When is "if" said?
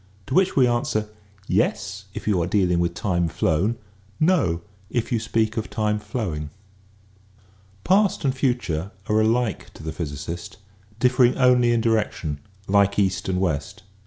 2.15-2.27, 4.89-5.11